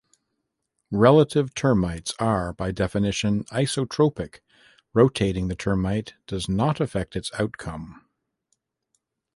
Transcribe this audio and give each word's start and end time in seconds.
Relative 0.89 1.53
turmites 1.53 2.15
are, 2.17 2.53
by 2.53 2.71
definition, 2.71 3.43
isotropic; 3.51 4.39
rotating 4.95 5.47
the 5.47 5.55
turmite 5.55 6.13
does 6.25 6.49
not 6.49 6.79
affect 6.81 7.15
its 7.15 7.29
outcome. 7.37 8.03